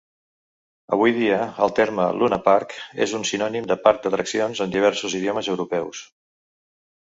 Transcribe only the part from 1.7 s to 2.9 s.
terme "Lunapark"